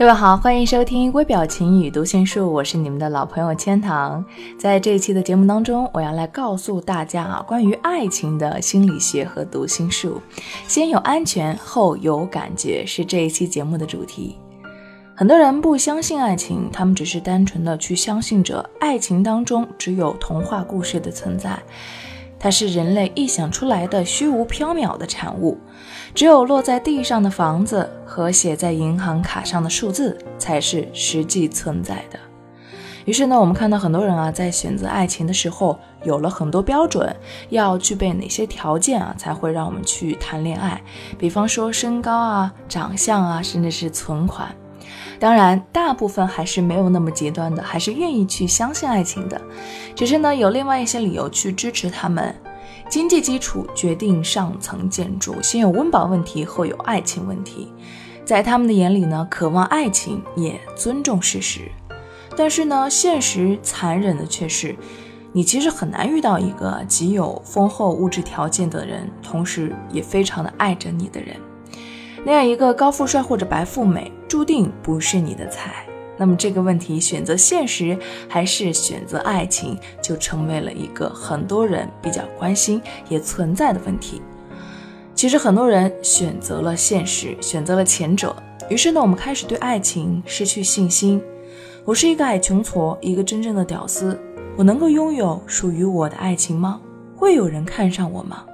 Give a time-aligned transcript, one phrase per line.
[0.00, 4.24] 各位好，欢迎收听微表情与读心术，我是你们的老朋友千堂。
[4.58, 10.18] 在这一期的节目当中，我要来告诉大家啊，关于爱情的心理学和读心术。
[10.66, 14.38] 先有安全，后有感觉，是这一期节目的主题。
[15.14, 21.58] 很多人不相信爱情，他们只是单纯的去相信着爱情当中只有童话故事的存在。
[22.40, 25.58] 它是人类臆想出来的虚无缥缈的产物，
[26.14, 32.18] 只有落在地上的房子和写在银行卡上的数字才是实际存在的。
[33.04, 37.14] 于是呢，我们看到很多人啊，在选择爱情的时候，有了很多标准，
[37.48, 40.80] 要具备哪些条件啊，才会让我们去谈恋爱？
[41.18, 44.54] 比方说身高啊、长相啊，甚至是存款。
[45.20, 49.38] 当然，大部分还是没有那么极端的，还是愿意去相信爱情的。
[49.94, 52.34] 只是呢，有另外一些理由去支持他们。
[52.88, 57.70] 经济基础决定上层建筑，先有温饱问题，后有爱情问题。
[58.24, 61.70] 在他们的眼里呢，渴望爱情也尊重事实。
[62.34, 64.74] 但是呢，现实残忍的却是，
[65.32, 71.36] 你其实很难遇到一个极有丰厚物质条件的人，同时也非常的爱着你的人。
[72.24, 75.86] 那样一个高富帅或者白富美，注定不是你的菜。
[76.16, 84.20] 那么这个问题，选择现实还是选择爱情，就成为了一个很多人比较关心也存在的问题。
[85.14, 88.36] 其实很多人选择了现实，选择了前者，
[88.68, 91.22] 于是呢，我们开始对爱情失去信心。
[91.86, 94.20] 我是一个矮穷矬，一个真正的屌丝，
[94.56, 96.80] 我能够拥有属于我的爱情吗？
[97.16, 98.44] 会有人看上我吗？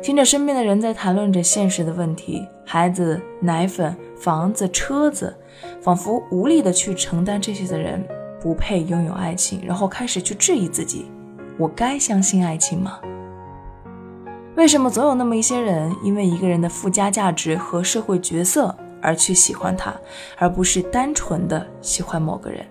[0.00, 5.36] 听着身边的人在谈论着现实的问题，孩子、奶粉、房子、车子，
[5.80, 8.02] 仿佛无力的去承担这些的人，
[8.40, 11.10] 不配拥有爱情，然后开始去质疑自己：
[11.58, 13.00] 我该相信爱情吗？
[14.56, 19.94] 为什么总有那么一些人，因为一个人的附加价值和社会角色而去喜欢他，
[20.38, 22.64] 而不是单纯的喜欢某个人？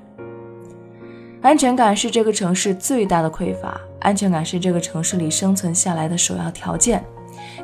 [1.42, 7.04] 安全感是这个城市最大的匮乏，安全感是这个城市里生存下来的首要条件。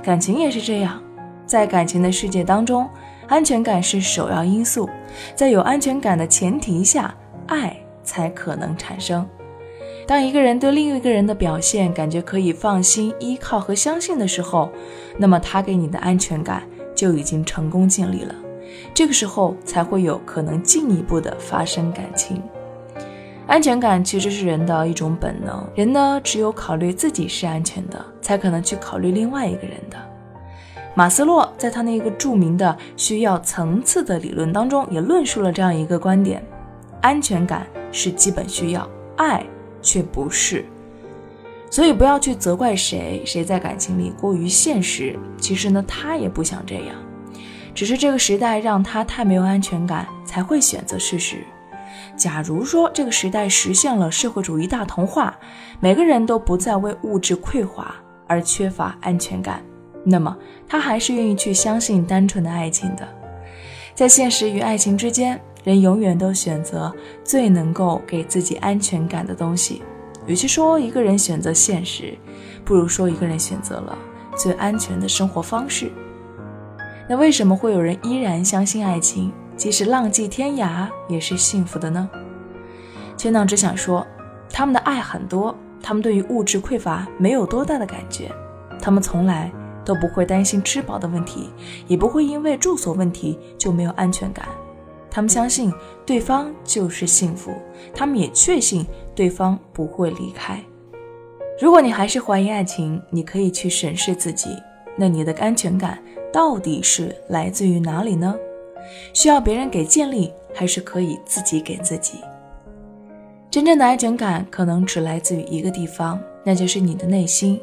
[0.03, 1.01] 感情也是这样，
[1.45, 2.87] 在感情的世界当中，
[3.27, 4.89] 安全感是首要因素。
[5.33, 7.15] 在有安全感的前提下，
[7.47, 9.25] 爱才可能产生。
[10.05, 14.69] 当一个人对另一个人的表现感觉可以放心、依靠和相信的时候，
[15.17, 18.35] 那么他给你的安全感就已经成功建立了。
[18.93, 22.43] 这个时候才会有可能进一步的发生感情。
[23.45, 29.97] 安全感其实是人的一种本能，人呢只有考虑自己是安全的，才可能去考虑另外一个人的。
[30.95, 36.43] 马斯洛在他那个著名的需要层次的理论当中，也论述了这样一个观点：
[37.01, 38.87] 安全感是基本需要，
[39.17, 39.43] 爱
[39.81, 40.63] 却不是。
[41.69, 46.95] 所以不要去责怪谁，谁在感情里过于现实，其实呢他也不想这样，
[47.73, 51.37] 只是这个时代让他太没有安全感，才会选择事实。
[52.15, 55.35] 假如说这个时代实现了社会主义大同化，
[55.79, 57.95] 每个人都不再为物质匮乏
[58.27, 59.63] 而缺乏安全感，
[60.03, 60.35] 那么
[60.67, 63.07] 他还是愿意去相信单纯的爱情的。
[63.93, 66.93] 在现实与爱情之间，人永远都选择
[67.23, 69.81] 最能够给自己安全感的东西。
[70.25, 72.17] 与其说一个人选择现实，
[72.63, 73.97] 不如说一个人选择了
[74.37, 75.91] 最安全的生活方式。
[77.09, 79.31] 那为什么会有人依然相信爱情？
[79.55, 82.09] 即使浪迹天涯，也是幸福的呢。
[83.15, 84.05] 千堂只想说，
[84.49, 88.31] 他们的爱很多，他们对于物质匮乏没有多大的感觉，
[88.81, 89.51] 他们从来
[89.85, 91.49] 都不会担心吃饱的问题，
[91.87, 94.47] 也不会因为住所问题就没有安全感。
[95.09, 95.71] 他们相信
[96.05, 97.53] 对方就是幸福，
[97.93, 100.59] 他们也确信对方不会离开。
[101.61, 104.49] 如果你还是怀疑爱情，你可以去审视自己，
[104.97, 105.99] 那你的安全感
[106.31, 108.35] 到底是来自于哪里呢？
[109.13, 112.19] 需要别人给建立，还是可以自己给自己？
[113.49, 117.61] 真正的安全感可能只来自于一个地方，那就是你的内心。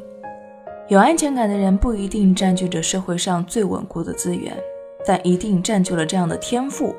[0.87, 4.57] 有安全感的人不一定占据着社会上最稳固的资源，
[5.05, 6.95] 但一定占据了这样的天赋：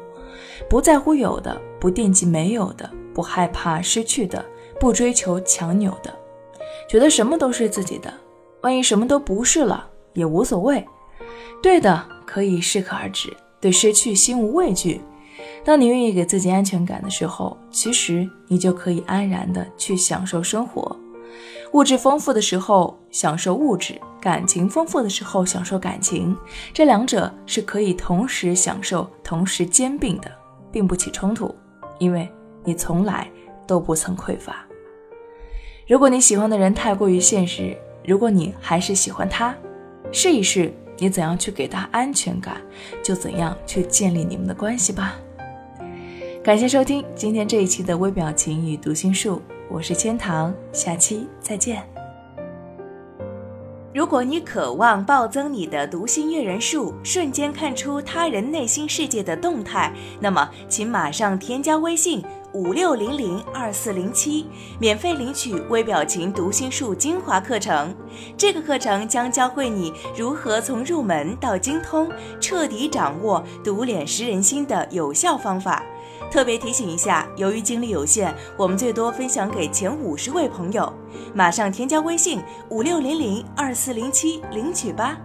[0.68, 4.44] 不在乎有的，不惦记没有的，不害怕失去的，
[4.80, 6.10] 不追求强扭的，
[6.88, 8.12] 觉得什么都是自己的。
[8.62, 10.84] 万一什么都不是了，也无所谓。
[11.62, 15.00] 对的可以适可而止，对失去心无畏惧。
[15.64, 20.94] 当你愿意给自己安全感的时候，其实你就可以安然的去享受生活。
[21.72, 26.36] 物质丰富的时候享受物质，感情丰富的时候享受感情，
[26.74, 30.30] 这两者是可以同时享受、同时兼并的，
[30.70, 31.54] 并不起冲突，
[31.98, 32.28] 因为
[32.64, 33.30] 你从来
[33.66, 34.66] 都不曾匮乏。
[35.88, 37.74] 如果你喜欢的人太过于现实，
[38.04, 39.54] 如果你还是喜欢他，
[40.10, 42.62] 试一试你怎样去给他安全感，
[43.02, 45.16] 就怎样去建立你们的关系吧。
[46.44, 49.42] 感谢收听今天这一期的微表情与读心术。
[49.68, 51.82] 我是千堂，下期再见。
[53.92, 64.46] 如果你渴望暴增你的读心阅人数，瞬间看出他人内心世界的动态，那么请马上添加微信五六零零二四零七，
[64.78, 67.94] 免费领取微表情读心术精华课程。
[68.36, 72.10] 这个课程将教会你如何从入门到精通，
[72.40, 75.82] 彻底掌握读脸识人心的有效方法。
[76.30, 80.92] 特别提醒一下，由于精力有限，我们最多分享给前五十位朋友。
[81.34, 85.18] 马上添加微信五六零零二四零七领取吧。